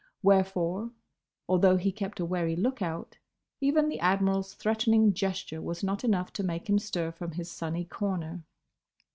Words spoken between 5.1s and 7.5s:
gesture was not enough to make him stir from